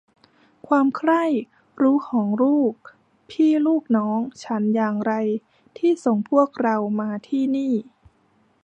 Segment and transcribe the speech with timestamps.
[0.67, 1.23] ความใคร่
[1.81, 2.75] รู้ของลูก
[3.29, 5.13] พี่ลูกน้องฉันอย่างไร
[5.77, 7.73] ที่ส่งพวกเรามาที่นี่